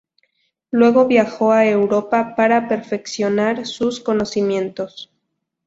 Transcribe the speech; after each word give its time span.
Luego 0.71 1.05
viajó 1.05 1.51
a 1.51 1.67
Europa 1.67 2.33
para 2.35 2.67
perfeccionar 2.67 3.67
sus 3.67 3.99
conocimientos. 3.99 5.11